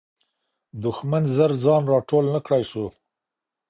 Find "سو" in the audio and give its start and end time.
2.71-2.85